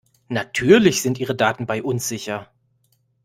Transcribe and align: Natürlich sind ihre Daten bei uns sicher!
Natürlich 0.29 1.03
sind 1.03 1.19
ihre 1.19 1.35
Daten 1.35 1.67
bei 1.67 1.83
uns 1.83 2.07
sicher! 2.07 2.49